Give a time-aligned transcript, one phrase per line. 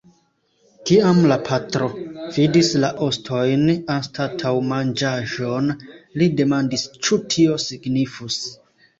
[0.89, 1.89] Kiam la patro
[2.37, 3.65] vidis la ostojn
[3.95, 5.67] anstataŭ manĝaĵon,
[6.21, 8.39] li demandis ĉu tio signifus.